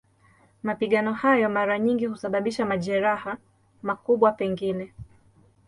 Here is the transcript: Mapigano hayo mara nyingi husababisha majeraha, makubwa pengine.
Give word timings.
Mapigano 0.63 1.13
hayo 1.13 1.49
mara 1.49 1.79
nyingi 1.79 2.05
husababisha 2.05 2.65
majeraha, 2.65 3.37
makubwa 3.81 4.31
pengine. 4.31 4.93